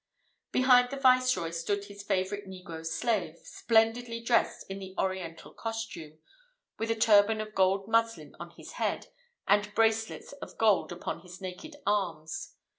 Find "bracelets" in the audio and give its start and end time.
9.75-10.31